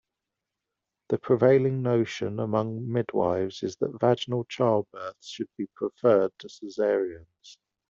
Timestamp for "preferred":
5.75-6.31